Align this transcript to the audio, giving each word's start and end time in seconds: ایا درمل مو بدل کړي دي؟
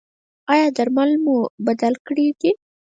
ایا 0.53 0.67
درمل 0.77 1.11
مو 1.23 1.37
بدل 1.65 1.93
کړي 2.07 2.27
دي؟ 2.39 2.51